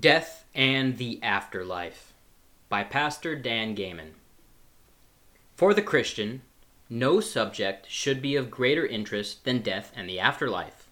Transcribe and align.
Death 0.00 0.46
and 0.54 0.96
the 0.96 1.18
Afterlife 1.22 2.14
by 2.70 2.84
Pastor 2.84 3.36
Dan 3.36 3.74
Gayman. 3.74 4.12
For 5.56 5.74
the 5.74 5.82
Christian, 5.82 6.40
no 6.88 7.20
subject 7.20 7.90
should 7.90 8.22
be 8.22 8.34
of 8.34 8.50
greater 8.50 8.86
interest 8.86 9.44
than 9.44 9.60
death 9.60 9.92
and 9.94 10.08
the 10.08 10.18
afterlife. 10.18 10.88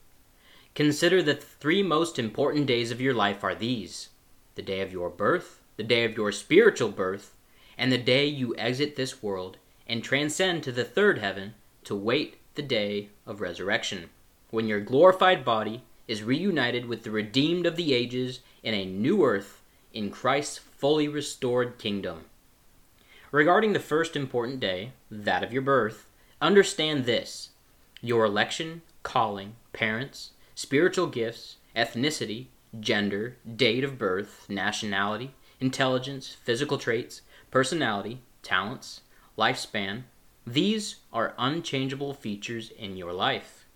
Consider 0.74 1.22
that 1.22 1.40
the 1.40 1.46
three 1.46 1.82
most 1.82 2.18
important 2.18 2.66
days 2.66 2.90
of 2.90 3.00
your 3.00 3.14
life 3.14 3.42
are 3.42 3.54
these 3.54 4.10
the 4.56 4.62
day 4.62 4.82
of 4.82 4.92
your 4.92 5.08
birth, 5.08 5.62
the 5.76 5.84
day 5.84 6.04
of 6.04 6.14
your 6.14 6.30
spiritual 6.30 6.90
birth, 6.90 7.34
and 7.78 7.90
the 7.90 7.96
day 7.96 8.26
you 8.26 8.54
exit 8.56 8.96
this 8.96 9.22
world 9.22 9.56
and 9.86 10.04
transcend 10.04 10.62
to 10.64 10.72
the 10.72 10.84
third 10.84 11.18
heaven 11.18 11.54
to 11.84 11.94
wait 11.94 12.36
the 12.56 12.62
day 12.62 13.08
of 13.24 13.40
resurrection, 13.40 14.10
when 14.50 14.66
your 14.66 14.80
glorified 14.80 15.46
body 15.46 15.82
is 16.06 16.22
reunited 16.22 16.84
with 16.84 17.04
the 17.04 17.10
redeemed 17.10 17.64
of 17.64 17.76
the 17.76 17.94
ages 17.94 18.40
in 18.62 18.74
a 18.74 18.84
new 18.84 19.24
earth 19.24 19.62
in 19.92 20.10
Christ's 20.10 20.58
fully 20.58 21.08
restored 21.08 21.78
kingdom. 21.78 22.24
Regarding 23.30 23.72
the 23.72 23.80
first 23.80 24.16
important 24.16 24.60
day, 24.60 24.92
that 25.10 25.42
of 25.42 25.52
your 25.52 25.62
birth, 25.62 26.06
understand 26.40 27.04
this 27.04 27.50
your 28.00 28.24
election, 28.24 28.82
calling, 29.02 29.56
parents, 29.72 30.30
spiritual 30.54 31.08
gifts, 31.08 31.56
ethnicity, 31.74 32.46
gender, 32.78 33.36
date 33.56 33.84
of 33.84 33.98
birth, 33.98 34.46
nationality, 34.48 35.32
intelligence, 35.60 36.36
physical 36.44 36.78
traits, 36.78 37.22
personality, 37.50 38.20
talents, 38.42 39.00
lifespan, 39.36 40.02
these 40.46 40.96
are 41.12 41.34
unchangeable 41.38 42.14
features 42.14 42.70
in 42.70 42.96
your 42.96 43.12
life. 43.12 43.66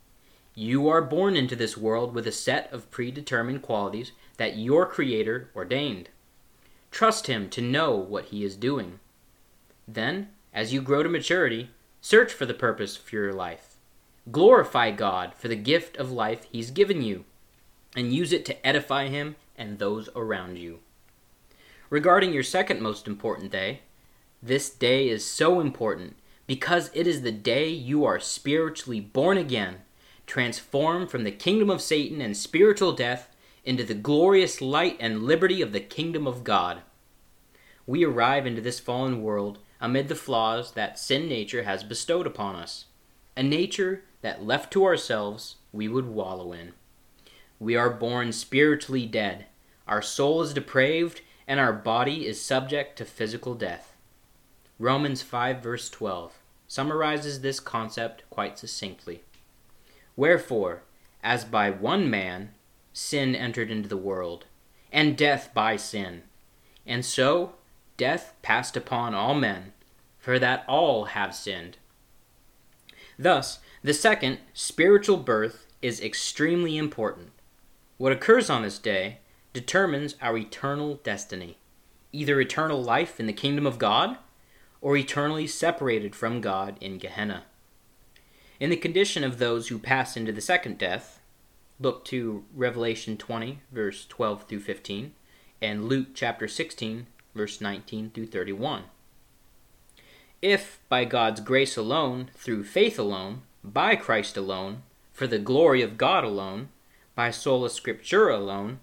You 0.54 0.88
are 0.88 1.02
born 1.02 1.36
into 1.36 1.56
this 1.56 1.76
world 1.76 2.14
with 2.14 2.26
a 2.26 2.32
set 2.32 2.72
of 2.72 2.90
predetermined 2.90 3.62
qualities 3.62 4.12
that 4.36 4.56
your 4.56 4.86
Creator 4.86 5.50
ordained. 5.54 6.08
Trust 6.90 7.26
Him 7.26 7.48
to 7.50 7.60
know 7.60 7.94
what 7.94 8.26
He 8.26 8.44
is 8.44 8.56
doing. 8.56 9.00
Then, 9.86 10.28
as 10.52 10.72
you 10.72 10.82
grow 10.82 11.02
to 11.02 11.08
maturity, 11.08 11.70
search 12.00 12.32
for 12.32 12.46
the 12.46 12.54
purpose 12.54 12.96
for 12.96 13.16
your 13.16 13.32
life. 13.32 13.76
Glorify 14.30 14.90
God 14.90 15.34
for 15.34 15.48
the 15.48 15.56
gift 15.56 15.96
of 15.96 16.12
life 16.12 16.46
He's 16.50 16.70
given 16.70 17.02
you, 17.02 17.24
and 17.96 18.12
use 18.12 18.32
it 18.32 18.44
to 18.46 18.66
edify 18.66 19.08
Him 19.08 19.36
and 19.56 19.78
those 19.78 20.08
around 20.14 20.58
you. 20.58 20.80
Regarding 21.90 22.32
your 22.32 22.42
second 22.42 22.80
most 22.80 23.06
important 23.06 23.52
day, 23.52 23.80
this 24.42 24.70
day 24.70 25.08
is 25.08 25.24
so 25.24 25.60
important 25.60 26.16
because 26.46 26.90
it 26.94 27.06
is 27.06 27.22
the 27.22 27.32
day 27.32 27.68
you 27.68 28.04
are 28.04 28.18
spiritually 28.18 29.00
born 29.00 29.38
again 29.38 29.82
transformed 30.26 31.10
from 31.10 31.24
the 31.24 31.30
kingdom 31.30 31.68
of 31.68 31.82
Satan 31.82 32.20
and 32.20 32.36
spiritual 32.36 32.92
death 32.92 33.28
into 33.64 33.84
the 33.84 33.94
glorious 33.94 34.60
light 34.60 34.96
and 34.98 35.22
liberty 35.22 35.62
of 35.62 35.72
the 35.72 35.80
kingdom 35.80 36.26
of 36.26 36.44
God. 36.44 36.82
We 37.86 38.04
arrive 38.04 38.46
into 38.46 38.60
this 38.60 38.80
fallen 38.80 39.22
world 39.22 39.58
amid 39.80 40.08
the 40.08 40.14
flaws 40.14 40.72
that 40.72 40.98
sin 40.98 41.28
nature 41.28 41.64
has 41.64 41.84
bestowed 41.84 42.26
upon 42.26 42.56
us, 42.56 42.86
a 43.36 43.42
nature 43.42 44.04
that 44.20 44.44
left 44.44 44.72
to 44.72 44.84
ourselves 44.84 45.56
we 45.72 45.88
would 45.88 46.06
wallow 46.06 46.52
in. 46.52 46.72
We 47.58 47.76
are 47.76 47.90
born 47.90 48.32
spiritually 48.32 49.06
dead, 49.06 49.46
our 49.86 50.02
soul 50.02 50.42
is 50.42 50.54
depraved, 50.54 51.22
and 51.46 51.58
our 51.58 51.72
body 51.72 52.26
is 52.26 52.40
subject 52.40 52.96
to 52.98 53.04
physical 53.04 53.54
death. 53.54 53.94
Romans 54.78 55.22
5, 55.22 55.62
verse 55.62 55.90
12, 55.90 56.38
summarizes 56.66 57.40
this 57.40 57.60
concept 57.60 58.22
quite 58.30 58.58
succinctly. 58.58 59.22
Wherefore, 60.16 60.82
as 61.22 61.44
by 61.44 61.70
one 61.70 62.08
man 62.08 62.54
sin 62.92 63.34
entered 63.34 63.70
into 63.70 63.88
the 63.88 63.96
world, 63.96 64.46
and 64.92 65.16
death 65.16 65.50
by 65.54 65.76
sin, 65.76 66.22
and 66.86 67.04
so 67.04 67.54
death 67.96 68.34
passed 68.42 68.76
upon 68.76 69.14
all 69.14 69.34
men, 69.34 69.72
for 70.18 70.38
that 70.38 70.64
all 70.68 71.06
have 71.06 71.34
sinned. 71.34 71.78
Thus, 73.18 73.60
the 73.82 73.94
second, 73.94 74.38
spiritual 74.52 75.16
birth, 75.16 75.66
is 75.80 76.00
extremely 76.00 76.76
important. 76.76 77.30
What 77.98 78.12
occurs 78.12 78.48
on 78.48 78.62
this 78.62 78.78
day 78.78 79.18
determines 79.52 80.16
our 80.20 80.36
eternal 80.36 80.96
destiny 81.02 81.58
either 82.12 82.40
eternal 82.40 82.82
life 82.82 83.18
in 83.18 83.26
the 83.26 83.32
kingdom 83.32 83.66
of 83.66 83.78
God, 83.78 84.18
or 84.82 84.96
eternally 84.96 85.46
separated 85.46 86.14
from 86.14 86.42
God 86.42 86.76
in 86.80 86.98
Gehenna. 86.98 87.44
In 88.60 88.68
the 88.68 88.76
condition 88.76 89.24
of 89.24 89.38
those 89.38 89.68
who 89.68 89.78
pass 89.78 90.16
into 90.16 90.30
the 90.30 90.42
second 90.42 90.76
death, 90.76 91.21
look 91.82 92.04
to 92.06 92.44
Revelation 92.54 93.16
20, 93.16 93.60
verse 93.72 94.06
12 94.08 94.44
through 94.44 94.60
15, 94.60 95.12
and 95.60 95.88
Luke 95.88 96.08
chapter 96.14 96.46
16, 96.46 97.06
verse 97.34 97.60
19 97.60 98.10
through 98.10 98.26
31. 98.26 98.84
If, 100.40 100.78
by 100.88 101.04
God's 101.04 101.40
grace 101.40 101.76
alone, 101.76 102.30
through 102.34 102.64
faith 102.64 102.98
alone, 102.98 103.42
by 103.64 103.96
Christ 103.96 104.36
alone, 104.36 104.82
for 105.12 105.26
the 105.26 105.38
glory 105.38 105.82
of 105.82 105.98
God 105.98 106.24
alone, 106.24 106.68
by 107.14 107.30
sola 107.30 107.68
scriptura 107.68 108.36
alone, 108.36 108.80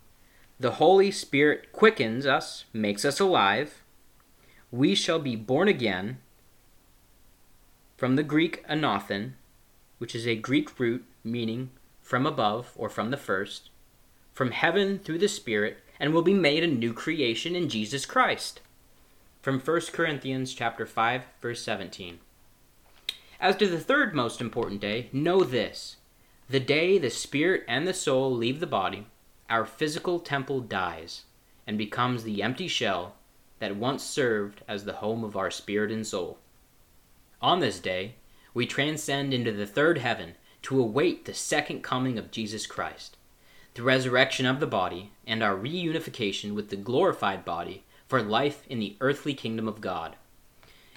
the 0.59 0.71
Holy 0.71 1.09
Spirit 1.09 1.71
quickens 1.71 2.25
us, 2.25 2.65
makes 2.73 3.05
us 3.05 3.19
alive, 3.19 3.81
we 4.71 4.93
shall 4.93 5.19
be 5.19 5.35
born 5.35 5.67
again, 5.67 6.17
from 7.97 8.15
the 8.15 8.23
Greek 8.23 8.65
anothen, 8.67 9.33
which 9.97 10.13
is 10.13 10.27
a 10.27 10.35
Greek 10.35 10.79
root 10.79 11.05
meaning 11.23 11.69
from 12.09 12.25
above 12.25 12.71
or 12.75 12.89
from 12.89 13.11
the 13.11 13.17
first, 13.17 13.69
from 14.33 14.49
heaven 14.49 14.97
through 14.97 15.19
the 15.19 15.27
Spirit, 15.27 15.77
and 15.99 16.11
will 16.11 16.23
be 16.23 16.33
made 16.33 16.63
a 16.63 16.67
new 16.67 16.91
creation 16.91 17.55
in 17.55 17.69
Jesus 17.69 18.03
Christ. 18.03 18.61
From 19.43 19.59
1 19.59 19.81
Corinthians 19.93 20.55
chapter 20.55 20.87
5 20.87 21.21
verse 21.39 21.61
17. 21.61 22.17
As 23.39 23.55
to 23.57 23.67
the 23.67 23.79
third 23.79 24.15
most 24.15 24.41
important 24.41 24.81
day, 24.81 25.09
know 25.13 25.43
this. 25.43 25.97
The 26.49 26.59
day 26.59 26.97
the 26.97 27.11
spirit 27.11 27.63
and 27.67 27.87
the 27.87 27.93
soul 27.93 28.35
leave 28.35 28.59
the 28.59 28.65
body, 28.65 29.05
our 29.47 29.63
physical 29.63 30.19
temple 30.19 30.61
dies 30.61 31.25
and 31.67 31.77
becomes 31.77 32.23
the 32.23 32.41
empty 32.41 32.67
shell 32.67 33.17
that 33.59 33.75
once 33.75 34.03
served 34.03 34.63
as 34.67 34.83
the 34.83 34.93
home 34.93 35.23
of 35.23 35.37
our 35.37 35.51
spirit 35.51 35.91
and 35.91 36.07
soul. 36.07 36.39
On 37.39 37.59
this 37.59 37.79
day, 37.79 38.15
we 38.55 38.65
transcend 38.65 39.31
into 39.31 39.51
the 39.51 39.67
third 39.67 39.99
heaven 39.99 40.33
to 40.63 40.79
await 40.79 41.25
the 41.25 41.33
second 41.33 41.83
coming 41.83 42.17
of 42.17 42.31
Jesus 42.31 42.65
Christ, 42.67 43.17
the 43.73 43.83
resurrection 43.83 44.45
of 44.45 44.59
the 44.59 44.67
body, 44.67 45.11
and 45.25 45.41
our 45.41 45.55
reunification 45.55 46.53
with 46.53 46.69
the 46.69 46.75
glorified 46.75 47.45
body 47.45 47.83
for 48.07 48.21
life 48.21 48.63
in 48.67 48.79
the 48.79 48.97
earthly 48.99 49.33
kingdom 49.33 49.67
of 49.67 49.81
God. 49.81 50.15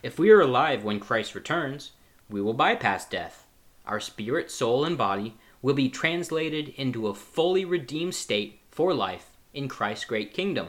If 0.03 0.19
we 0.19 0.31
are 0.31 0.41
alive 0.41 0.83
when 0.83 0.99
Christ 0.99 1.35
returns, 1.35 1.93
we 2.29 2.41
will 2.41 2.55
bypass 2.55 3.09
death. 3.09 3.47
Our 3.87 4.01
spirit, 4.01 4.51
soul, 4.51 4.85
and 4.85 4.99
body 4.99 5.37
will 5.61 5.75
be 5.75 5.89
translated 5.89 6.71
into 6.77 7.07
a 7.07 7.15
fully 7.15 7.65
redeemed 7.65 8.15
state 8.15 8.61
for 8.71 8.95
life 8.95 9.31
in 9.55 9.69
Christ's 9.69 10.07
great 10.07 10.35
kingdom. 10.35 10.69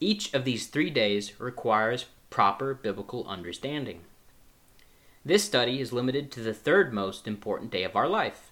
Each 0.00 0.34
of 0.34 0.44
these 0.44 0.66
three 0.66 0.90
days 0.90 1.40
requires 1.40 2.06
proper 2.30 2.74
biblical 2.74 3.26
understanding. 3.26 4.00
This 5.24 5.44
study 5.44 5.80
is 5.80 5.92
limited 5.92 6.30
to 6.32 6.40
the 6.40 6.54
third 6.54 6.92
most 6.92 7.26
important 7.26 7.70
day 7.70 7.82
of 7.82 7.96
our 7.96 8.08
life, 8.08 8.50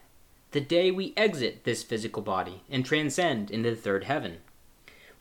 the 0.50 0.60
day 0.60 0.90
we 0.90 1.14
exit 1.16 1.64
this 1.64 1.82
physical 1.82 2.22
body 2.22 2.62
and 2.68 2.84
transcend 2.84 3.50
into 3.50 3.70
the 3.70 3.76
third 3.76 4.04
heaven. 4.04 4.38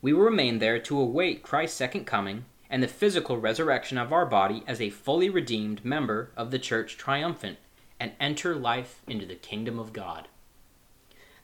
We 0.01 0.11
will 0.11 0.23
remain 0.23 0.59
there 0.59 0.79
to 0.79 0.99
await 0.99 1.43
Christ's 1.43 1.77
second 1.77 2.05
coming 2.05 2.45
and 2.69 2.81
the 2.81 2.87
physical 2.87 3.37
resurrection 3.37 3.97
of 3.97 4.11
our 4.11 4.25
body 4.25 4.63
as 4.67 4.81
a 4.81 4.89
fully 4.89 5.29
redeemed 5.29 5.85
member 5.85 6.31
of 6.35 6.51
the 6.51 6.59
church 6.59 6.97
triumphant 6.97 7.57
and 7.99 8.13
enter 8.19 8.55
life 8.55 9.01
into 9.07 9.25
the 9.25 9.35
kingdom 9.35 9.79
of 9.79 9.93
God. 9.93 10.27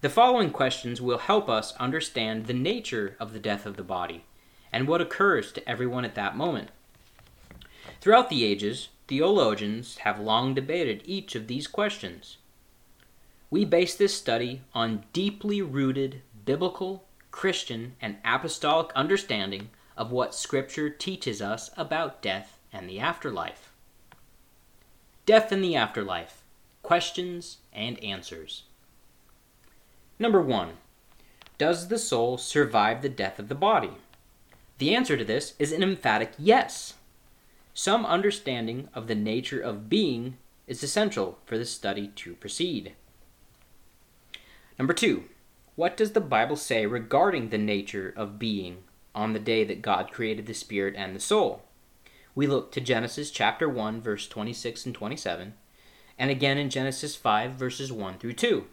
The 0.02 0.10
following 0.10 0.50
questions 0.50 1.00
will 1.00 1.20
help 1.20 1.48
us 1.48 1.76
understand 1.78 2.48
the 2.48 2.54
nature 2.54 3.16
of 3.20 3.34
the 3.34 3.40
death 3.40 3.68
of 3.68 3.78
the 3.78 3.84
body 3.84 4.26
and 4.74 4.88
what 4.88 5.02
occurs 5.02 5.52
to 5.52 5.70
everyone 5.70 6.06
at 6.06 6.16
that 6.16 6.36
moment. 6.36 6.70
Throughout 8.00 8.30
the 8.30 8.44
ages, 8.44 8.90
theologians 9.12 9.98
have 9.98 10.22
long 10.22 10.54
debated 10.54 11.02
each 11.04 11.36
of 11.36 11.48
these 11.48 11.68
questions. 11.68 12.38
We 13.50 13.66
base 13.66 13.94
this 13.94 14.16
study 14.16 14.62
on 14.74 15.04
deeply 15.12 15.62
rooted 15.62 16.22
biblical, 16.46 17.04
Christian, 17.30 17.98
and 18.02 18.16
apostolic 18.24 18.90
understanding 18.96 19.70
of 19.98 20.14
what 20.14 20.34
Scripture 20.34 20.90
teaches 20.90 21.42
us 21.42 21.72
about 21.76 22.22
death 22.22 22.58
and 22.72 22.90
the 22.90 23.02
afterlife. 23.02 23.74
Death 25.26 25.52
and 25.52 25.62
the 25.62 25.76
Afterlife 25.76 26.46
Questions 26.82 27.58
and 27.74 28.02
Answers. 28.02 28.64
Number 30.20 30.42
1. 30.42 30.70
Does 31.58 31.90
the 31.90 32.00
soul 32.00 32.38
survive 32.38 33.02
the 33.02 33.10
death 33.10 33.40
of 33.40 33.50
the 33.50 33.56
body? 33.56 33.92
The 34.78 34.96
answer 34.96 35.18
to 35.18 35.26
this 35.26 35.54
is 35.60 35.74
an 35.74 35.84
emphatic 35.84 36.32
yes. 36.38 36.94
Some 37.74 38.06
understanding 38.06 38.90
of 38.94 39.08
the 39.08 39.16
nature 39.16 39.60
of 39.60 39.90
being 39.90 40.38
is 40.68 40.84
essential 40.84 41.40
for 41.46 41.58
this 41.58 41.72
study 41.72 42.08
to 42.16 42.36
proceed. 42.36 42.94
Number 44.78 44.94
two, 44.94 45.26
What 45.76 45.96
does 45.96 46.12
the 46.12 46.22
Bible 46.22 46.58
say 46.58 46.86
regarding 46.86 47.50
the 47.50 47.58
nature 47.58 48.14
of 48.16 48.38
being 48.38 48.84
on 49.16 49.34
the 49.34 49.40
day 49.40 49.64
that 49.64 49.82
God 49.82 50.12
created 50.12 50.46
the 50.46 50.54
spirit 50.54 50.96
and 50.98 51.16
the 51.16 51.20
soul? 51.20 51.64
We 52.36 52.46
look 52.46 52.72
to 52.74 52.82
Genesis 52.82 53.32
chapter 53.32 53.70
1 53.70 54.02
verse 54.02 54.28
26 54.28 54.86
and 54.86 54.96
27 54.96 55.54
and 56.20 56.30
again 56.30 56.58
in 56.58 56.70
Genesis 56.70 57.16
5 57.16 57.54
verses 57.54 57.92
1 57.92 58.20
through 58.20 58.34
2. 58.34 58.66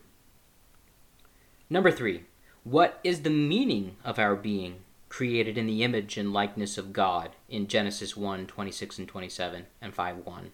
Number 1.70 1.90
3. 1.90 2.24
What 2.64 3.00
is 3.04 3.22
the 3.22 3.30
meaning 3.30 3.96
of 4.04 4.18
our 4.18 4.36
being 4.36 4.80
created 5.08 5.56
in 5.56 5.66
the 5.66 5.82
image 5.82 6.16
and 6.16 6.32
likeness 6.32 6.78
of 6.78 6.92
God 6.92 7.30
in 7.48 7.66
Genesis 7.66 8.16
1 8.16 8.46
26 8.46 8.98
and 8.98 9.08
27 9.08 9.66
and 9.80 9.94
5 9.94 10.16
1? 10.18 10.50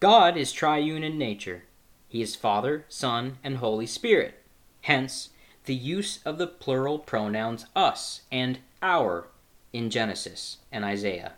God 0.00 0.36
is 0.36 0.52
triune 0.52 1.04
in 1.04 1.18
nature. 1.18 1.64
He 2.08 2.22
is 2.22 2.34
Father, 2.34 2.84
Son, 2.88 3.38
and 3.44 3.58
Holy 3.58 3.86
Spirit. 3.86 4.42
Hence, 4.82 5.30
the 5.64 5.74
use 5.74 6.20
of 6.24 6.38
the 6.38 6.46
plural 6.46 6.98
pronouns 6.98 7.66
us 7.76 8.22
and 8.32 8.58
our 8.82 9.28
in 9.72 9.90
Genesis 9.90 10.58
and 10.72 10.84
Isaiah. 10.84 11.34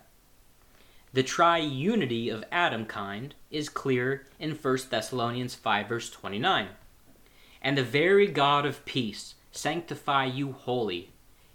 The 1.13 1.23
triunity 1.23 2.33
of 2.33 2.43
Adam 2.51 2.85
kind 2.85 3.35
is 3.51 3.69
clear 3.69 4.25
in 4.39 4.55
1 4.55 4.77
Thessalonians 4.89 5.53
5 5.53 5.87
verse 5.87 6.09
29. 6.09 6.69
And 7.61 7.77
the 7.77 7.83
very 7.83 8.27
God 8.27 8.65
of 8.65 8.83
peace 8.85 9.35
sanctify 9.51 10.25
you 10.25 10.53
wholly. 10.53 11.12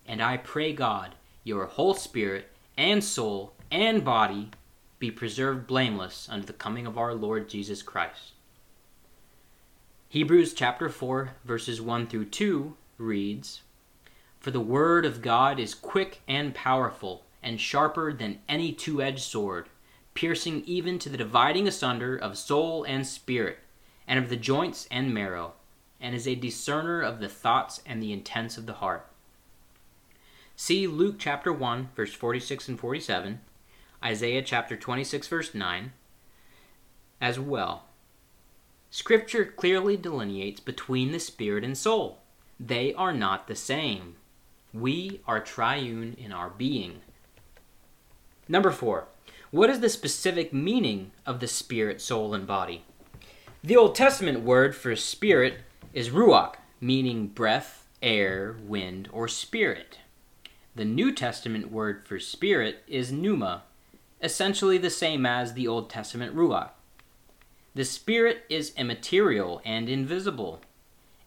And 0.08 0.20
I 0.20 0.38
pray 0.38 0.72
God, 0.72 1.14
your 1.44 1.66
whole 1.66 1.94
spirit 1.94 2.50
and 2.76 3.04
soul 3.04 3.52
and 3.70 4.04
body 4.04 4.50
be 4.98 5.10
preserved 5.10 5.66
blameless 5.68 6.28
unto 6.28 6.46
the 6.46 6.52
coming 6.52 6.86
of 6.86 6.98
our 6.98 7.14
Lord 7.14 7.48
Jesus 7.48 7.82
Christ. 7.82 8.32
Hebrews 10.08 10.54
chapter 10.54 10.88
4 10.88 11.32
verses 11.44 11.80
1 11.80 12.06
through 12.06 12.24
2 12.24 12.74
reads, 12.96 13.60
For 14.40 14.50
the 14.50 14.58
word 14.60 15.04
of 15.04 15.22
God 15.22 15.60
is 15.60 15.74
quick 15.74 16.22
and 16.26 16.54
powerful, 16.54 17.24
and 17.42 17.60
sharper 17.60 18.12
than 18.12 18.40
any 18.48 18.72
two-edged 18.72 19.20
sword, 19.20 19.68
piercing 20.14 20.64
even 20.64 20.98
to 20.98 21.08
the 21.08 21.18
dividing 21.18 21.68
asunder 21.68 22.16
of 22.16 22.36
soul 22.36 22.82
and 22.84 23.06
spirit, 23.06 23.58
and 24.08 24.18
of 24.18 24.30
the 24.30 24.36
joints 24.36 24.88
and 24.90 25.14
marrow 25.14 25.52
and 26.00 26.14
is 26.14 26.28
a 26.28 26.34
discerner 26.34 27.02
of 27.02 27.20
the 27.20 27.28
thoughts 27.28 27.82
and 27.84 28.02
the 28.02 28.12
intents 28.12 28.56
of 28.56 28.66
the 28.66 28.74
heart. 28.74 29.07
See 30.60 30.88
Luke 30.88 31.20
chapter 31.20 31.52
1, 31.52 31.90
verse 31.94 32.12
46 32.12 32.66
and 32.66 32.80
47, 32.80 33.40
Isaiah 34.04 34.42
chapter 34.42 34.76
26, 34.76 35.28
verse 35.28 35.54
9, 35.54 35.92
as 37.20 37.38
well. 37.38 37.84
Scripture 38.90 39.44
clearly 39.44 39.96
delineates 39.96 40.58
between 40.58 41.12
the 41.12 41.20
spirit 41.20 41.62
and 41.62 41.78
soul. 41.78 42.18
They 42.58 42.92
are 42.94 43.12
not 43.12 43.46
the 43.46 43.54
same. 43.54 44.16
We 44.74 45.20
are 45.28 45.38
triune 45.38 46.16
in 46.18 46.32
our 46.32 46.50
being. 46.50 47.02
Number 48.48 48.72
four, 48.72 49.06
what 49.52 49.70
is 49.70 49.78
the 49.78 49.88
specific 49.88 50.52
meaning 50.52 51.12
of 51.24 51.38
the 51.38 51.46
spirit, 51.46 52.00
soul, 52.00 52.34
and 52.34 52.48
body? 52.48 52.82
The 53.62 53.76
Old 53.76 53.94
Testament 53.94 54.40
word 54.40 54.74
for 54.74 54.96
spirit 54.96 55.60
is 55.92 56.10
ruach, 56.10 56.56
meaning 56.80 57.28
breath, 57.28 57.86
air, 58.02 58.56
wind, 58.66 59.08
or 59.12 59.28
spirit. 59.28 59.98
The 60.78 60.84
New 60.84 61.10
Testament 61.10 61.72
word 61.72 62.06
for 62.06 62.20
spirit 62.20 62.84
is 62.86 63.10
pneuma, 63.10 63.64
essentially 64.22 64.78
the 64.78 64.90
same 64.90 65.26
as 65.26 65.54
the 65.54 65.66
Old 65.66 65.90
Testament 65.90 66.36
ruach. 66.36 66.70
The 67.74 67.84
spirit 67.84 68.44
is 68.48 68.72
immaterial 68.76 69.60
and 69.64 69.88
invisible, 69.88 70.60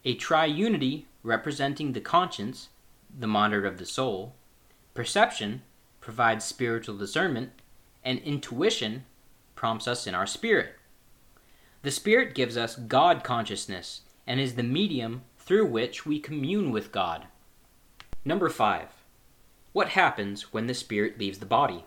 a 0.05 0.15
triunity 0.15 1.03
representing 1.21 1.91
the 1.91 1.99
conscience, 1.99 2.69
the 3.19 3.27
monitor 3.27 3.65
of 3.65 3.77
the 3.77 3.85
soul, 3.85 4.35
perception 4.93 5.63
provides 5.99 6.45
spiritual 6.45 6.95
discernment, 6.95 7.51
and 8.05 8.19
intuition 8.19 9.03
prompts 9.55 9.85
us 9.85 10.07
in 10.07 10.15
our 10.15 10.25
spirit. 10.25 10.75
The 11.81 11.91
spirit 11.91 12.35
gives 12.35 12.55
us 12.55 12.77
God 12.77 13.25
consciousness 13.25 14.03
and 14.25 14.39
is 14.39 14.55
the 14.55 14.63
medium 14.63 15.23
through 15.37 15.65
which 15.65 16.05
we 16.05 16.21
commune 16.21 16.71
with 16.71 16.93
God. 16.93 17.27
Number 18.23 18.47
5. 18.47 19.00
What 19.73 19.89
happens 19.89 20.51
when 20.53 20.67
the 20.67 20.73
spirit 20.73 21.17
leaves 21.17 21.39
the 21.39 21.45
body? 21.45 21.85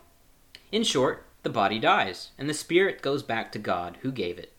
In 0.71 0.83
short, 0.83 1.25
the 1.43 1.49
body 1.49 1.77
dies, 1.77 2.31
and 2.37 2.49
the 2.49 2.53
spirit 2.53 3.03
goes 3.03 3.21
back 3.21 3.51
to 3.51 3.59
God 3.59 3.99
who 4.01 4.11
gave 4.11 4.39
it. 4.39 4.53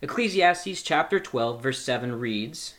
Ecclesiastes 0.00 0.82
chapter 0.82 1.18
12 1.18 1.60
verse 1.60 1.82
7 1.82 2.18
reads, 2.20 2.74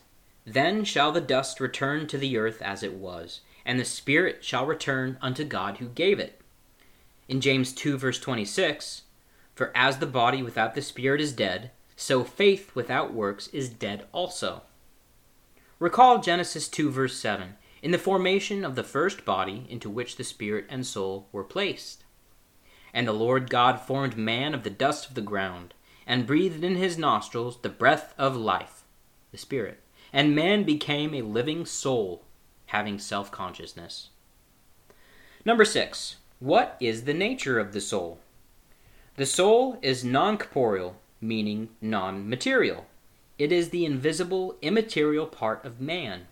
Then 0.46 0.86
shall 0.86 1.12
the 1.12 1.20
dust 1.20 1.60
return 1.60 2.08
to 2.08 2.18
the 2.18 2.38
earth 2.38 2.62
as 2.62 2.82
it 2.82 2.94
was, 2.94 3.42
and 3.66 3.78
the 3.78 3.86
spirit 3.86 4.46
shall 4.46 4.66
return 4.66 5.18
unto 5.22 5.44
God 5.44 5.78
who 5.78 5.90
gave 5.90 6.20
it. 6.20 6.40
In 7.28 7.42
James 7.42 7.74
2 7.74 7.98
verse 7.98 8.20
26, 8.20 9.02
For 9.54 9.76
as 9.76 9.98
the 9.98 10.08
body 10.08 10.42
without 10.42 10.74
the 10.74 10.82
spirit 10.82 11.20
is 11.20 11.34
dead, 11.34 11.72
so 11.98 12.24
faith 12.24 12.74
without 12.74 13.14
works 13.14 13.48
is 13.50 13.68
dead 13.68 14.06
also. 14.14 14.62
Recall 15.80 16.20
Genesis 16.20 16.70
2, 16.70 16.90
verse 16.90 17.18
7, 17.18 17.56
in 17.82 17.92
the 17.92 17.98
formation 17.98 18.66
of 18.66 18.76
the 18.76 18.84
first 18.84 19.26
body 19.26 19.66
into 19.70 19.90
which 19.90 20.16
the 20.16 20.24
spirit 20.24 20.66
and 20.70 20.86
soul 20.86 21.28
were 21.32 21.44
placed. 21.44 22.04
And 22.94 23.08
the 23.08 23.14
Lord 23.14 23.50
God 23.50 23.80
formed 23.80 24.18
man 24.18 24.54
of 24.54 24.64
the 24.64 24.70
dust 24.70 25.10
of 25.10 25.16
the 25.16 25.22
ground, 25.22 25.74
and 26.08 26.26
breathed 26.26 26.64
in 26.64 26.76
his 26.76 26.98
nostrils 26.98 27.62
the 27.62 27.70
breath 27.70 28.14
of 28.18 28.36
life, 28.36 28.84
the 29.32 29.38
Spirit. 29.38 29.80
And 30.12 30.36
man 30.36 30.64
became 30.64 31.14
a 31.14 31.22
living 31.22 31.66
soul, 31.66 32.26
having 32.68 32.98
self 32.98 33.32
consciousness. 33.32 34.10
Number 35.46 35.66
six, 35.66 36.18
what 36.40 36.78
is 36.80 37.04
the 37.04 37.14
nature 37.14 37.60
of 37.60 37.74
the 37.74 37.82
soul? 37.82 38.20
The 39.18 39.28
soul 39.28 39.78
is 39.84 40.04
non 40.04 40.38
corporeal 40.38 40.96
meaning 41.22 41.70
non 41.82 42.30
material. 42.30 42.86
It 43.38 43.52
is 43.52 43.70
the 43.70 43.86
invisible, 43.86 44.58
immaterial 44.62 45.28
part 45.28 45.64
of 45.66 45.80
man. 45.80 46.28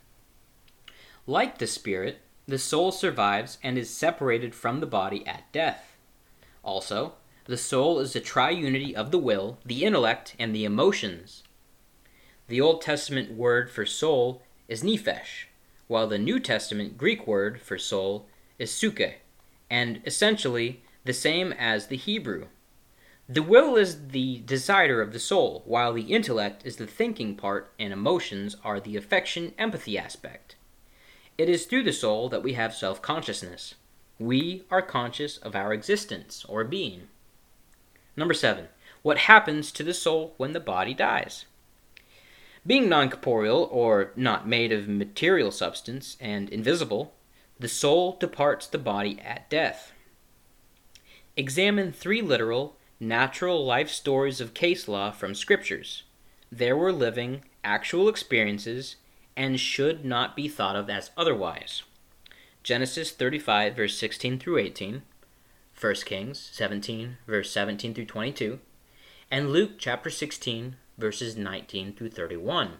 Like 1.29 1.57
the 1.57 1.67
spirit, 1.67 2.19
the 2.47 2.57
soul 2.57 2.93
survives 2.93 3.57
and 3.61 3.77
is 3.77 3.89
separated 3.89 4.55
from 4.55 4.79
the 4.79 4.85
body 4.85 5.27
at 5.27 5.51
death. 5.51 5.97
Also, 6.63 7.15
the 7.43 7.57
soul 7.57 7.99
is 7.99 8.13
the 8.13 8.21
triunity 8.21 8.93
of 8.93 9.11
the 9.11 9.17
will, 9.17 9.57
the 9.65 9.83
intellect, 9.83 10.35
and 10.39 10.55
the 10.55 10.63
emotions. 10.63 11.43
The 12.47 12.61
Old 12.61 12.81
Testament 12.81 13.33
word 13.33 13.69
for 13.69 13.85
soul 13.85 14.41
is 14.69 14.83
nephesh, 14.83 15.47
while 15.87 16.07
the 16.07 16.17
New 16.17 16.39
Testament 16.39 16.97
Greek 16.97 17.27
word 17.27 17.59
for 17.59 17.77
soul 17.77 18.27
is 18.57 18.71
psuche, 18.71 19.15
and 19.69 20.01
essentially 20.05 20.81
the 21.03 21.11
same 21.11 21.51
as 21.51 21.87
the 21.87 21.97
Hebrew. 21.97 22.47
The 23.27 23.43
will 23.43 23.75
is 23.75 24.07
the 24.09 24.39
decider 24.45 25.01
of 25.01 25.11
the 25.11 25.19
soul, 25.19 25.63
while 25.65 25.91
the 25.91 26.13
intellect 26.13 26.65
is 26.65 26.77
the 26.77 26.87
thinking 26.87 27.35
part 27.35 27.73
and 27.77 27.91
emotions 27.91 28.55
are 28.63 28.79
the 28.79 28.95
affection 28.95 29.53
empathy 29.57 29.97
aspect. 29.97 30.56
It 31.37 31.49
is 31.49 31.65
through 31.65 31.83
the 31.83 31.93
soul 31.93 32.29
that 32.29 32.41
we 32.41 32.53
have 32.53 32.73
self 32.73 33.01
consciousness. 33.01 33.75
We 34.19 34.63
are 34.71 34.81
conscious 34.81 35.37
of 35.37 35.55
our 35.55 35.71
existence 35.71 36.43
or 36.49 36.63
being. 36.63 37.09
Number 38.15 38.33
seven, 38.33 38.69
what 39.03 39.19
happens 39.19 39.71
to 39.73 39.83
the 39.83 39.93
soul 39.93 40.33
when 40.37 40.53
the 40.53 40.59
body 40.59 40.95
dies? 40.95 41.45
Being 42.65 42.89
non 42.89 43.09
corporeal, 43.09 43.69
or 43.71 44.11
not 44.15 44.47
made 44.47 44.71
of 44.71 44.87
material 44.87 45.51
substance, 45.51 46.17
and 46.19 46.49
invisible, 46.49 47.13
the 47.59 47.69
soul 47.69 48.17
departs 48.19 48.67
the 48.67 48.77
body 48.77 49.19
at 49.23 49.49
death. 49.49 49.93
Examine 51.35 51.91
three 51.91 52.21
literal 52.21 52.75
natural 52.99 53.63
life 53.63 53.89
stories 53.89 54.41
of 54.41 54.55
case 54.55 54.87
law 54.87 55.11
from 55.11 55.35
scriptures. 55.35 56.03
There 56.51 56.75
were 56.75 56.91
living, 56.91 57.43
actual 57.63 58.09
experiences, 58.09 58.95
and 59.37 59.59
should 59.59 60.03
not 60.03 60.35
be 60.35 60.49
thought 60.49 60.75
of 60.75 60.89
as 60.89 61.11
otherwise. 61.15 61.83
Genesis 62.63 63.11
35, 63.11 63.75
verse 63.75 63.97
16 63.97 64.39
through 64.39 64.57
18, 64.57 65.03
1 65.79 65.93
Kings 66.05 66.49
17, 66.51 67.17
verse 67.27 67.51
17 67.51 67.93
through 67.93 68.05
22, 68.05 68.59
and 69.29 69.51
Luke 69.51 69.73
chapter 69.77 70.09
16, 70.09 70.75
verses 70.97 71.37
19 71.37 71.93
through 71.93 72.09
31. 72.09 72.73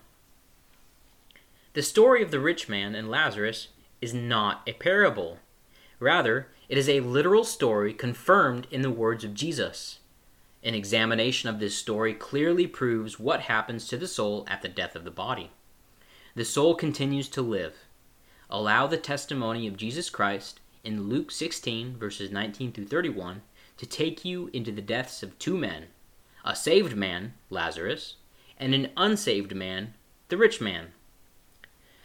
The 1.74 1.84
story 1.84 2.24
of 2.24 2.32
the 2.32 2.40
rich 2.40 2.68
man 2.68 2.96
and 2.96 3.10
Lazarus 3.10 3.68
is 4.02 4.14
not 4.14 4.64
a 4.66 4.74
parable. 4.74 5.38
Rather, 6.00 6.48
it 6.68 6.78
is 6.78 6.90
a 6.90 7.02
literal 7.02 7.44
story 7.44 7.94
confirmed 7.94 8.68
in 8.72 8.82
the 8.82 8.90
words 8.90 9.24
of 9.24 9.36
Jesus. 9.36 10.00
An 10.64 10.74
examination 10.74 11.50
of 11.50 11.60
this 11.60 11.78
story 11.78 12.16
clearly 12.16 12.66
proves 12.66 13.20
what 13.20 13.42
happens 13.42 13.88
to 13.88 13.98
the 13.98 14.08
soul 14.08 14.44
at 14.50 14.64
the 14.64 14.68
death 14.68 14.96
of 14.96 15.04
the 15.04 15.12
body. 15.12 15.52
The 16.38 16.46
soul 16.46 16.76
continues 16.76 17.30
to 17.30 17.42
live. 17.42 17.88
Allow 18.48 18.86
the 18.86 18.98
testimony 18.98 19.66
of 19.66 19.76
Jesus 19.76 20.12
Christ 20.12 20.60
in 20.84 21.10
Luke 21.10 21.32
16, 21.32 21.98
verses 21.98 22.30
19 22.30 22.74
through 22.74 22.86
31, 22.86 23.42
to 23.78 23.88
take 23.88 24.24
you 24.24 24.52
into 24.54 24.72
the 24.72 24.84
deaths 24.84 25.24
of 25.24 25.40
two 25.40 25.58
men 25.58 25.88
a 26.46 26.56
saved 26.56 26.96
man, 26.96 27.34
Lazarus, 27.50 28.18
and 28.60 28.76
an 28.76 28.92
unsaved 28.96 29.56
man, 29.56 29.96
the 30.28 30.38
rich 30.38 30.62
man. 30.62 30.90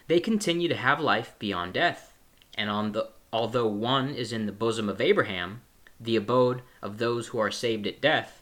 they 0.07 0.19
continue 0.19 0.67
to 0.67 0.77
have 0.77 0.99
life 0.99 1.35
beyond 1.39 1.75
death, 1.75 2.15
and 2.55 2.71
on 2.71 2.93
the, 2.93 3.11
although 3.35 3.67
one 3.67 4.15
is 4.15 4.33
in 4.33 4.47
the 4.47 4.51
bosom 4.51 4.89
of 4.89 5.03
Abraham, 5.03 5.61
the 6.01 6.17
abode 6.17 6.62
of 6.81 6.97
those 6.97 7.27
who 7.27 7.39
are 7.39 7.51
saved 7.51 7.87
at 7.87 8.01
death, 8.01 8.41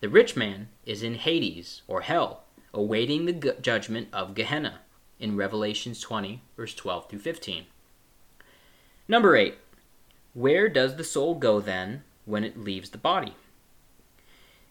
the 0.00 0.10
rich 0.10 0.36
man 0.36 0.68
is 0.84 1.02
in 1.02 1.14
Hades, 1.14 1.80
or 1.88 2.02
hell, 2.02 2.44
awaiting 2.74 3.24
the 3.24 3.56
judgment 3.62 4.08
of 4.12 4.34
Gehenna, 4.34 4.80
in 5.20 5.36
Revelations 5.36 6.00
20, 6.00 6.42
verse 6.56 6.74
12 6.74 7.08
through 7.08 7.18
15. 7.18 7.66
Number 9.06 9.36
8. 9.36 9.54
Where 10.34 10.68
does 10.68 10.96
the 10.96 11.04
soul 11.04 11.34
go 11.34 11.60
then 11.60 12.02
when 12.24 12.42
it 12.42 12.58
leaves 12.58 12.90
the 12.90 12.98
body? 12.98 13.34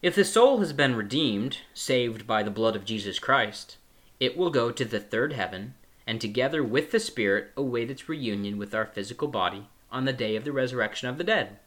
If 0.02 0.14
the 0.14 0.24
soul 0.24 0.58
has 0.60 0.72
been 0.72 0.96
redeemed, 0.96 1.58
saved 1.74 2.26
by 2.26 2.42
the 2.42 2.50
blood 2.50 2.74
of 2.74 2.86
Jesus 2.86 3.18
Christ, 3.18 3.76
it 4.18 4.36
will 4.36 4.50
go 4.50 4.70
to 4.70 4.84
the 4.84 5.00
third 5.00 5.34
heaven, 5.34 5.74
and 6.06 6.20
together 6.20 6.64
with 6.64 6.90
the 6.90 7.00
Spirit 7.00 7.52
await 7.56 7.90
its 7.90 8.08
reunion 8.08 8.56
with 8.58 8.74
our 8.74 8.86
physical 8.86 9.28
body 9.28 9.68
on 9.92 10.06
the 10.06 10.12
day 10.12 10.36
of 10.36 10.44
the 10.44 10.52
resurrection 10.52 11.08
of 11.08 11.18
the 11.18 11.24
dead. 11.24 11.58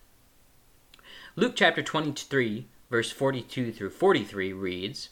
Luke 1.36 1.54
chapter 1.56 1.82
23, 1.82 2.68
verse 2.90 3.12
42 3.12 3.72
through 3.72 3.90
43 3.90 4.52
reads, 4.54 5.10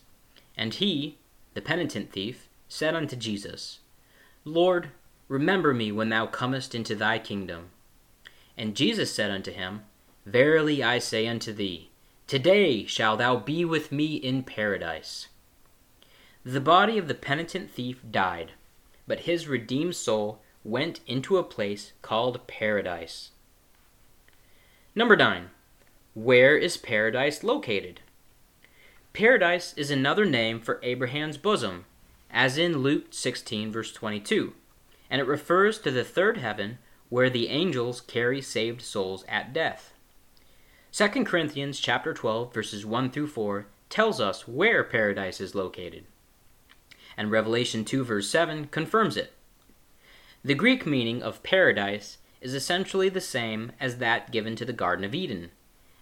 And 0.58 0.74
he, 0.74 1.18
the 1.54 1.62
penitent 1.62 2.12
thief, 2.12 2.48
said 2.72 2.96
unto 2.96 3.18
Jesus, 3.18 3.80
Lord, 4.46 4.92
remember 5.28 5.74
me 5.74 5.92
when 5.92 6.08
thou 6.08 6.26
comest 6.26 6.74
into 6.74 6.96
thy 6.96 7.20
kingdom. 7.20 7.72
And 8.58 8.78
Jesus 8.78 9.14
said 9.14 9.30
unto 9.30 9.52
him, 9.52 9.82
Verily 10.26 10.82
I 10.82 10.98
say 10.98 11.28
unto 11.28 11.52
thee, 11.52 11.90
Today 12.28 12.86
shalt 12.86 13.20
thou 13.20 13.36
be 13.36 13.66
with 13.66 13.92
me 13.92 14.16
in 14.16 14.44
paradise. 14.44 15.28
The 16.46 16.62
body 16.62 16.98
of 16.98 17.10
the 17.10 17.14
penitent 17.14 17.70
thief 17.70 18.00
died, 18.10 18.54
but 19.06 19.22
his 19.22 19.50
redeemed 19.50 19.98
soul 19.98 20.42
went 20.64 21.02
into 21.06 21.38
a 21.38 21.44
place 21.44 21.92
called 22.02 22.48
paradise. 22.48 23.32
Number 24.96 25.18
9. 25.18 25.50
Where 26.14 26.56
is 26.56 26.78
paradise 26.78 27.44
located? 27.44 28.00
Paradise 29.12 29.74
is 29.74 29.92
another 29.92 30.24
name 30.24 30.62
for 30.62 30.80
Abraham's 30.84 31.38
bosom, 31.38 31.84
as 32.32 32.58
in 32.58 32.80
Luke 32.80 33.08
16, 33.12 33.72
verse 33.72 33.92
22, 33.92 34.54
and 35.10 35.22
it 35.22 35.28
refers 35.28 35.80
to 35.80 35.92
the 35.92 36.04
third 36.04 36.38
heaven 36.38 36.78
where 37.10 37.30
the 37.30 37.50
angels 37.50 38.00
carry 38.02 38.42
saved 38.42 38.82
souls 38.82 39.26
at 39.28 39.54
death. 39.54 39.94
2 40.94 41.08
Corinthians 41.26 41.80
chapter 41.80 42.14
12 42.14 42.54
verses 42.54 42.86
1 42.86 43.12
through 43.12 43.28
4 43.28 43.68
tells 43.90 44.20
us 44.20 44.48
where 44.48 44.84
paradise 44.84 45.42
is 45.42 45.56
located. 45.56 46.06
And 47.18 47.30
Revelation 47.30 47.84
2 47.86 48.04
verse 48.04 48.30
7 48.30 48.68
confirms 48.68 49.18
it. 49.18 49.34
The 50.44 50.56
Greek 50.56 50.86
meaning 50.86 51.22
of 51.22 51.44
paradise 51.44 52.18
is 52.42 52.54
essentially 52.54 53.10
the 53.10 53.22
same 53.22 53.74
as 53.80 53.98
that 53.98 54.32
given 54.32 54.56
to 54.56 54.66
the 54.66 54.74
Garden 54.74 55.06
of 55.06 55.14
Eden, 55.14 55.52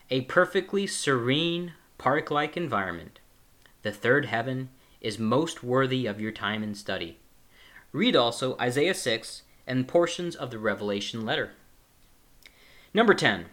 a 0.09 0.21
perfectly 0.21 0.87
serene, 0.87 1.73
park-like 1.97 2.55
environment. 2.55 3.19
The 3.81 3.91
third 3.91 4.25
heaven 4.25 4.69
is 5.01 5.19
most 5.19 5.63
worthy 5.63 6.05
of 6.05 6.19
your 6.19 6.31
time 6.31 6.63
and 6.63 6.77
study. 6.77 7.17
Read 7.91 8.15
also 8.15 8.57
Isaiah 8.59 8.93
6 8.93 9.43
and 9.65 9.87
portions 9.87 10.35
of 10.35 10.51
the 10.51 10.59
Revelation 10.59 11.25
letter. 11.25 11.51
Number 12.93 13.13
10 13.13 13.45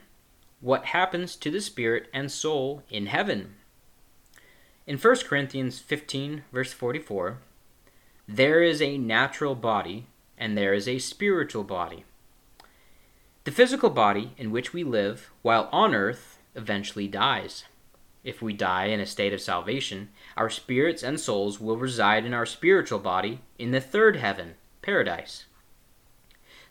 what 0.60 0.86
happens 0.86 1.36
to 1.36 1.50
the 1.50 1.60
spirit 1.60 2.08
and 2.12 2.32
soul 2.32 2.82
in 2.90 3.06
heaven. 3.06 3.54
In 4.86 4.96
1 4.96 5.16
Corinthians 5.26 5.78
15, 5.78 6.44
verse 6.52 6.72
44, 6.72 7.38
there 8.26 8.62
is 8.62 8.80
a 8.80 8.98
natural 8.98 9.54
body 9.54 10.06
and 10.38 10.56
there 10.56 10.72
is 10.72 10.88
a 10.88 10.98
spiritual 10.98 11.62
body. 11.62 12.04
The 13.44 13.52
physical 13.52 13.90
body 13.90 14.32
in 14.36 14.50
which 14.50 14.72
we 14.72 14.82
live 14.82 15.30
while 15.42 15.68
on 15.70 15.94
earth 15.94 16.38
eventually 16.54 17.06
dies. 17.06 17.64
If 18.26 18.42
we 18.42 18.54
die 18.54 18.86
in 18.86 18.98
a 18.98 19.06
state 19.06 19.32
of 19.32 19.40
salvation, 19.40 20.08
our 20.36 20.50
spirits 20.50 21.04
and 21.04 21.20
souls 21.20 21.60
will 21.60 21.76
reside 21.76 22.26
in 22.26 22.34
our 22.34 22.44
spiritual 22.44 22.98
body 22.98 23.38
in 23.56 23.70
the 23.70 23.80
third 23.80 24.16
heaven, 24.16 24.54
paradise. 24.82 25.44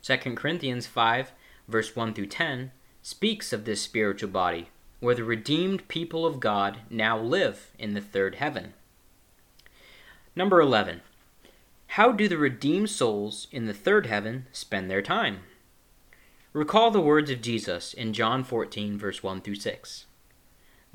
2 0.03 0.17
Corinthians 0.35 0.85
5, 0.85 1.31
verse 1.69 1.95
1 1.95 2.13
through 2.13 2.25
10 2.25 2.71
speaks 3.01 3.53
of 3.53 3.63
this 3.63 3.81
spiritual 3.81 4.29
body, 4.29 4.67
where 4.99 5.15
the 5.15 5.23
redeemed 5.23 5.87
people 5.87 6.25
of 6.25 6.41
God 6.41 6.79
now 6.89 7.17
live 7.17 7.71
in 7.79 7.93
the 7.93 8.01
third 8.01 8.35
heaven. 8.35 8.73
Number 10.35 10.59
11. 10.59 10.99
How 11.87 12.11
do 12.11 12.27
the 12.27 12.37
redeemed 12.37 12.89
souls 12.89 13.47
in 13.49 13.65
the 13.65 13.73
third 13.73 14.07
heaven 14.07 14.47
spend 14.51 14.91
their 14.91 15.01
time? 15.01 15.39
Recall 16.51 16.91
the 16.91 16.99
words 16.99 17.31
of 17.31 17.41
Jesus 17.41 17.93
in 17.93 18.11
John 18.11 18.43
14, 18.43 18.97
verse 18.97 19.23
1 19.23 19.39
through 19.39 19.55
6. 19.55 20.05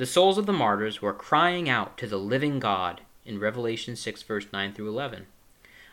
The 0.00 0.06
souls 0.06 0.38
of 0.38 0.46
the 0.46 0.52
martyrs 0.54 1.02
were 1.02 1.12
crying 1.12 1.68
out 1.68 1.98
to 1.98 2.06
the 2.06 2.16
living 2.16 2.58
God 2.58 3.02
in 3.26 3.38
Revelation 3.38 3.96
6, 3.96 4.22
verse 4.22 4.46
9 4.50 4.72
through 4.72 4.88
11. 4.88 5.26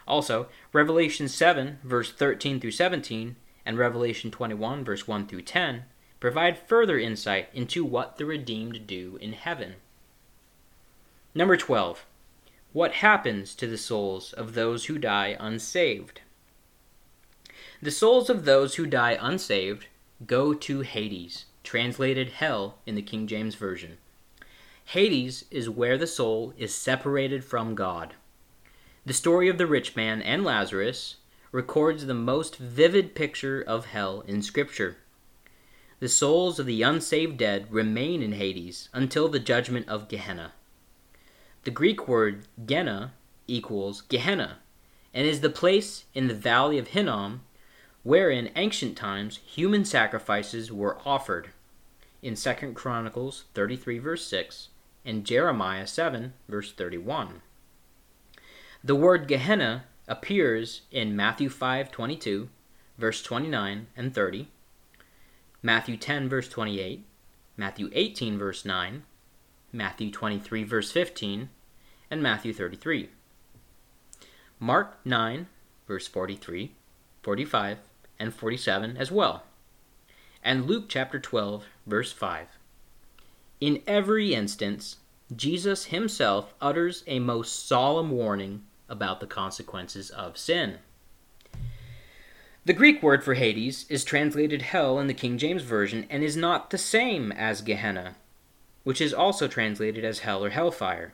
Also, 0.07 0.47
Revelation 0.71 1.27
7, 1.27 1.79
verse 1.83 2.13
13 2.13 2.61
through 2.61 2.71
17, 2.71 3.35
and 3.65 3.77
Revelation 3.77 4.31
21, 4.31 4.85
verse 4.85 5.09
1 5.09 5.27
through 5.27 5.41
10 5.41 5.83
provide 6.21 6.57
further 6.57 6.97
insight 6.97 7.49
into 7.53 7.83
what 7.83 8.15
the 8.15 8.23
redeemed 8.23 8.87
do 8.87 9.17
in 9.19 9.33
heaven. 9.33 9.75
Number 11.35 11.57
12. 11.57 12.05
What 12.71 12.93
happens 12.93 13.53
to 13.55 13.67
the 13.67 13.77
souls 13.77 14.31
of 14.31 14.53
those 14.53 14.85
who 14.85 14.97
die 14.97 15.35
unsaved? 15.37 16.21
The 17.81 17.91
souls 17.91 18.29
of 18.29 18.45
those 18.45 18.75
who 18.75 18.85
die 18.85 19.17
unsaved 19.19 19.87
go 20.25 20.53
to 20.53 20.79
Hades, 20.79 21.43
translated 21.67 22.29
hell 22.29 22.77
in 22.86 22.95
the 22.95 23.01
King 23.01 23.27
James 23.27 23.55
Version. 23.55 23.97
Hades 24.86 25.43
is 25.51 25.69
where 25.69 25.97
the 25.97 26.07
soul 26.07 26.53
is 26.57 26.74
separated 26.74 27.43
from 27.43 27.75
God. 27.75 28.13
The 29.05 29.12
story 29.12 29.50
of 29.50 29.57
the 29.57 29.67
rich 29.67 29.93
man 29.93 30.21
and 30.21 30.45
Lazarus 30.45 31.17
records 31.51 32.05
the 32.05 32.13
most 32.13 32.55
vivid 32.55 33.15
picture 33.15 33.62
of 33.62 33.88
hell 33.88 34.24
in 34.25 34.41
Scripture. 34.41 34.95
The 36.00 36.07
souls 36.07 36.57
of 36.57 36.67
the 36.67 36.83
unsaved 36.83 37.36
dead 37.36 37.67
remain 37.69 38.24
in 38.24 38.31
Hades 38.31 38.88
until 38.93 39.27
the 39.27 39.38
judgment 39.38 39.89
of 39.89 40.07
Gehenna. 40.07 40.53
The 41.65 41.71
Greek 41.71 42.07
word 42.07 42.47
Gehenna 42.65 43.12
equals 43.45 44.03
Gehenna 44.03 44.59
and 45.13 45.27
is 45.27 45.41
the 45.41 45.50
place 45.50 46.05
in 46.13 46.29
the 46.29 46.33
valley 46.33 46.77
of 46.77 46.88
Hinnom 46.89 47.41
where 48.03 48.29
in 48.29 48.51
ancient 48.55 48.95
times 48.95 49.41
human 49.45 49.83
sacrifices 49.83 50.71
were 50.71 50.97
offered 51.05 51.50
in 52.21 52.36
2 52.36 52.74
Chronicles 52.74 53.45
33 53.53 54.00
verse 54.00 54.25
6 54.25 54.69
and 55.05 55.25
Jeremiah 55.25 55.88
7 55.88 56.33
verse 56.47 56.71
31. 56.71 57.41
The 58.83 58.95
word 58.95 59.27
Gehenna 59.27 59.86
appears 60.07 60.81
in 60.91 61.15
Matthew 61.15 61.50
5:22, 61.50 62.47
verse 62.97 63.21
29 63.21 63.88
and 63.95 64.13
30, 64.13 64.47
Matthew 65.62 65.97
10, 65.97 66.29
verse 66.29 66.47
28, 66.47 67.03
Matthew 67.57 67.89
18, 67.91 68.38
verse 68.38 68.63
9, 68.63 69.03
Matthew 69.74 70.12
23, 70.12 70.63
verse 70.63 70.91
15, 70.91 71.50
and 72.09 72.24
Matthew 72.24 72.53
33. 72.53 73.09
Mark 74.59 75.00
9, 75.03 75.47
verse 75.88 76.07
43, 76.07 76.71
45, 77.21 77.79
and 78.19 78.33
47 78.33 78.97
as 78.97 79.12
well. 79.12 79.43
And 80.43 80.65
Luke 80.65 80.86
chapter 80.88 81.19
12, 81.19 81.65
verse 81.88 82.12
5. 82.12 82.48
In 83.60 83.82
every 83.88 84.34
instance, 84.34 84.98
Jesus 85.36 85.86
himself 85.86 86.53
utters 86.62 87.03
a 87.08 87.20
most 87.20 87.67
solemn 87.67 88.12
warning 88.12 88.63
about 88.88 89.20
the 89.20 89.27
consequences 89.27 90.10
of 90.12 90.38
sin. 90.38 90.77
The 92.65 92.74
Greek 92.74 93.01
word 93.01 93.24
for 93.24 93.34
Hades 93.34 93.86
is 93.89 94.03
translated 94.03 94.62
hell 94.62 95.00
in 95.00 95.08
the 95.08 95.13
King 95.13 95.38
James 95.38 95.63
Version 95.63 96.06
and 96.10 96.24
is 96.24 96.36
not 96.36 96.70
the 96.70 96.77
same 96.77 97.32
as 97.32 97.62
Gehenna, 97.62 98.15
which 98.84 99.01
is 99.01 99.13
also 99.13 99.48
translated 99.48 100.03
as 100.03 100.20
hell 100.20 100.44
or 100.44 100.50
hellfire. 100.50 101.13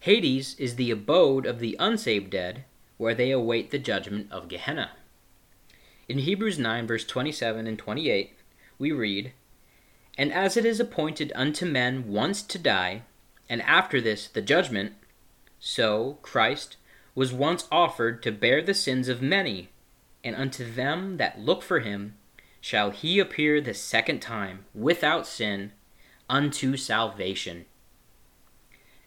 Hades 0.00 0.54
is 0.58 0.76
the 0.76 0.92
abode 0.92 1.44
of 1.44 1.58
the 1.58 1.76
unsaved 1.80 2.30
dead, 2.30 2.64
where 2.98 3.14
they 3.14 3.32
await 3.32 3.70
the 3.70 3.78
judgment 3.78 4.28
of 4.30 4.48
Gehenna. 4.48 4.92
In 6.08 6.18
Hebrews 6.18 6.58
9, 6.58 6.86
verse 6.86 7.04
27 7.04 7.66
and 7.66 7.78
28, 7.78 8.32
we 8.78 8.92
read, 8.92 9.32
And 10.18 10.32
as 10.32 10.56
it 10.56 10.66
is 10.66 10.80
appointed 10.80 11.32
unto 11.36 11.64
men 11.64 12.08
once 12.08 12.42
to 12.42 12.58
die, 12.58 13.02
and 13.48 13.62
after 13.62 14.00
this 14.00 14.26
the 14.26 14.42
judgment, 14.42 14.94
so 15.60 16.18
Christ 16.22 16.76
was 17.14 17.32
once 17.32 17.68
offered 17.70 18.22
to 18.24 18.32
bear 18.32 18.60
the 18.60 18.74
sins 18.74 19.08
of 19.08 19.22
many 19.22 19.70
and 20.24 20.34
unto 20.34 20.70
them 20.70 21.16
that 21.18 21.38
look 21.38 21.62
for 21.62 21.80
him 21.80 22.16
shall 22.60 22.90
he 22.90 23.18
appear 23.18 23.60
the 23.60 23.74
second 23.74 24.20
time 24.20 24.64
without 24.74 25.26
sin 25.26 25.72
unto 26.28 26.76
salvation. 26.76 27.64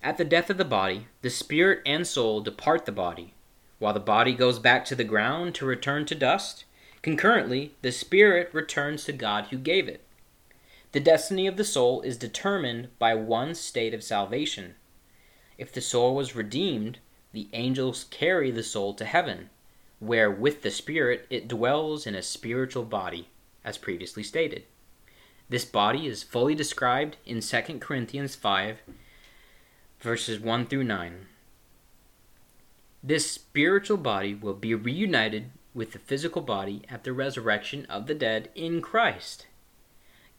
At 0.01 0.17
the 0.17 0.25
death 0.25 0.49
of 0.49 0.57
the 0.57 0.65
body, 0.65 1.07
the 1.21 1.29
spirit 1.29 1.81
and 1.85 2.07
soul 2.07 2.41
depart 2.41 2.85
the 2.85 2.91
body, 2.91 3.33
while 3.79 3.93
the 3.93 3.99
body 3.99 4.33
goes 4.33 4.59
back 4.59 4.85
to 4.85 4.95
the 4.95 5.03
ground 5.03 5.53
to 5.55 5.65
return 5.65 6.05
to 6.05 6.15
dust, 6.15 6.63
concurrently 7.01 7.75
the 7.81 7.91
spirit 7.91 8.49
returns 8.53 9.03
to 9.03 9.11
God 9.11 9.47
who 9.47 9.57
gave 9.57 9.87
it. 9.87 10.01
The 10.91 11.00
destiny 11.00 11.48
of 11.48 11.55
the 11.55 11.63
soul 11.63 12.01
is 12.01 12.17
determined 12.17 12.89
by 13.00 13.15
one 13.15 13.55
state 13.55 13.93
of 13.93 14.03
salvation. 14.03 14.75
If 15.57 15.71
the 15.71 15.79
soul 15.79 16.15
was 16.15 16.36
redeemed, 16.36 17.00
the 17.31 17.48
angels 17.53 18.05
carry 18.10 18.51
the 18.51 18.63
soul 18.63 18.93
to 18.95 19.05
heaven, 19.05 19.50
where 20.00 20.29
with 20.29 20.63
the 20.63 20.71
spirit 20.71 21.25
it 21.29 21.48
dwells 21.48 22.05
in 22.05 22.13
a 22.13 22.21
spiritual 22.21 22.83
body, 22.83 23.29
as 23.63 23.77
previously 23.77 24.24
stated. 24.24 24.63
This 25.48 25.63
body 25.63 26.07
is 26.07 26.24
fully 26.24 26.55
described 26.55 27.17
in 27.25 27.39
2 27.39 27.79
Corinthians 27.79 28.36
5, 28.36 28.79
verses 30.00 30.39
1 30.39 30.65
through 30.65 30.83
9. 30.83 31.27
This 33.03 33.31
spiritual 33.31 33.98
body 33.98 34.36
will 34.36 34.53
be 34.53 34.75
reunited 34.75 35.51
with 35.74 35.93
the 35.93 36.00
physical 36.00 36.41
body 36.41 36.83
at 36.89 37.03
the 37.03 37.13
resurrection 37.13 37.86
of 37.86 38.07
the 38.07 38.13
dead 38.13 38.50
in 38.55 38.81
Christ. 38.81 39.48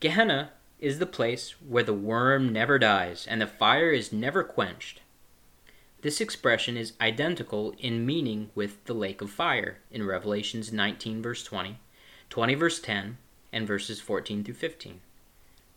Gehenna 0.02 0.50
is 0.80 0.98
the 0.98 1.06
place 1.06 1.54
where 1.60 1.84
the 1.84 1.94
worm 1.94 2.52
never 2.52 2.76
dies 2.76 3.24
and 3.24 3.40
the 3.40 3.46
fire 3.46 3.92
is 3.92 4.12
never 4.12 4.42
quenched. 4.42 5.00
This 6.00 6.20
expression 6.20 6.76
is 6.76 6.94
identical 7.00 7.72
in 7.78 8.04
meaning 8.04 8.50
with 8.56 8.84
the 8.86 8.94
lake 8.94 9.20
of 9.20 9.30
fire 9.30 9.78
in 9.92 10.04
Revelations 10.04 10.72
19, 10.72 11.22
verse 11.22 11.44
20, 11.44 11.78
20, 12.30 12.54
verse 12.56 12.80
10, 12.80 13.16
and 13.52 13.64
verses 13.64 14.00
14 14.00 14.42
through 14.42 14.54
15. 14.54 15.00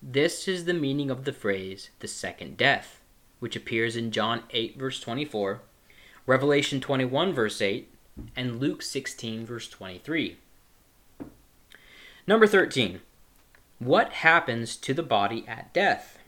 This 0.02 0.48
is 0.48 0.66
the 0.66 0.74
meaning 0.74 1.12
of 1.12 1.26
the 1.26 1.32
phrase 1.32 1.92
the 2.00 2.08
second 2.08 2.58
death, 2.58 3.02
which 3.40 3.56
appears 3.56 3.96
in 3.96 4.10
John 4.10 4.42
8, 4.50 4.76
verse 4.76 5.00
24 5.00 5.62
Revelation 6.26 6.82
21, 6.82 7.32
verse 7.32 7.62
8, 7.62 7.94
and 8.36 8.60
Luke 8.60 8.82
16, 8.82 9.46
verse 9.46 9.70
23. 9.70 10.38
Number 12.26 12.48
13. 12.48 13.02
What 13.80 14.14
happens 14.14 14.78
to 14.78 14.94
the 14.94 15.04
body 15.04 15.44
at 15.48 15.74
death? 15.74 16.20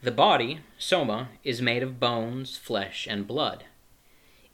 The 0.00 0.12
body, 0.12 0.60
soma, 0.78 1.30
is 1.42 1.60
made 1.60 1.82
of 1.82 1.98
bones, 1.98 2.56
flesh, 2.56 3.08
and 3.10 3.26
blood. 3.26 3.64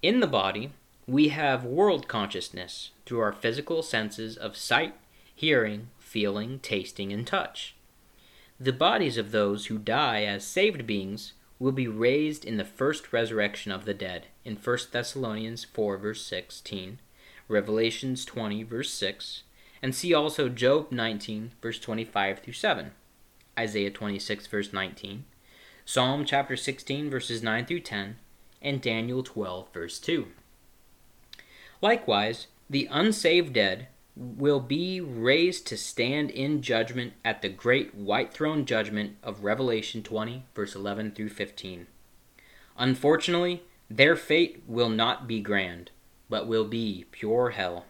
In 0.00 0.20
the 0.20 0.26
body, 0.26 0.72
we 1.06 1.28
have 1.28 1.64
world 1.64 2.08
consciousness 2.08 2.92
through 3.04 3.20
our 3.20 3.32
physical 3.32 3.82
senses 3.82 4.38
of 4.38 4.56
sight, 4.56 4.94
hearing, 5.34 5.88
feeling, 5.98 6.60
tasting, 6.60 7.12
and 7.12 7.26
touch. 7.26 7.74
The 8.58 8.72
bodies 8.72 9.18
of 9.18 9.30
those 9.30 9.66
who 9.66 9.76
die 9.76 10.22
as 10.22 10.46
saved 10.46 10.86
beings 10.86 11.34
will 11.58 11.72
be 11.72 11.88
raised 11.88 12.46
in 12.46 12.56
the 12.56 12.64
first 12.64 13.12
resurrection 13.12 13.70
of 13.70 13.84
the 13.84 13.94
dead 13.94 14.28
in 14.46 14.56
1 14.56 14.78
Thessalonians 14.92 15.64
4 15.64 15.98
verse 15.98 16.24
16, 16.24 17.00
Revelations 17.48 18.24
20 18.24 18.62
verse 18.62 18.90
6, 18.94 19.42
and 19.82 19.94
see 19.94 20.14
also 20.14 20.48
Job 20.48 20.92
19 20.92 21.52
verse 21.60 21.78
25 21.78 22.38
through 22.38 22.52
7, 22.52 22.92
Isaiah 23.58 23.90
26 23.90 24.46
verse 24.46 24.72
19, 24.72 25.24
Psalm 25.84 26.24
chapter 26.24 26.56
16 26.56 27.10
verses 27.10 27.42
9 27.42 27.66
through 27.66 27.80
10, 27.80 28.16
and 28.62 28.80
Daniel 28.80 29.22
12 29.22 29.72
verse 29.74 29.98
2. 29.98 30.28
Likewise, 31.80 32.46
the 32.70 32.88
unsaved 32.90 33.52
dead 33.52 33.88
will 34.14 34.60
be 34.60 35.00
raised 35.00 35.66
to 35.66 35.76
stand 35.76 36.30
in 36.30 36.62
judgment 36.62 37.14
at 37.24 37.42
the 37.42 37.48
great 37.48 37.94
white 37.94 38.32
throne 38.32 38.64
judgment 38.64 39.16
of 39.22 39.42
Revelation 39.42 40.02
20, 40.02 40.44
verse 40.54 40.74
11 40.74 41.12
through 41.12 41.30
15. 41.30 41.86
Unfortunately, 42.76 43.62
their 43.90 44.16
fate 44.16 44.62
will 44.66 44.88
not 44.88 45.26
be 45.26 45.40
grand, 45.40 45.90
but 46.28 46.46
will 46.46 46.64
be 46.64 47.06
pure 47.10 47.50
hell. 47.50 47.86